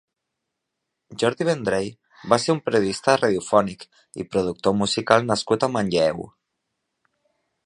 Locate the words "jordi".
1.23-1.45